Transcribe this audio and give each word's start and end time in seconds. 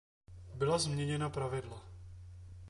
Byla 0.55 0.77
změněna 0.79 1.29
pravidla. 1.29 1.81